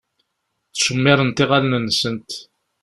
Ttcemmiṛent 0.69 1.43
iɣallen-nsent. 1.43 2.31